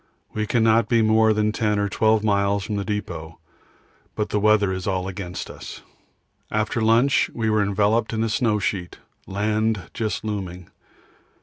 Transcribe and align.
We 0.33 0.47
cannot 0.47 0.89
be 0.89 1.03
more 1.03 1.31
than 1.31 1.51
10 1.51 1.77
or 1.77 1.87
12 1.87 2.23
miles 2.23 2.63
from 2.63 2.75
the 2.75 2.83
depot, 2.83 3.37
but 4.15 4.29
the 4.29 4.39
weather 4.39 4.73
is 4.73 4.87
all 4.87 5.07
against 5.07 5.47
us. 5.47 5.83
After 6.49 6.81
lunch 6.81 7.29
we 7.35 7.51
were 7.51 7.61
enveloped 7.61 8.11
in 8.11 8.23
a 8.23 8.29
snow 8.29 8.57
sheet, 8.57 8.97
land 9.27 9.91
just 9.93 10.23
looming. 10.25 10.71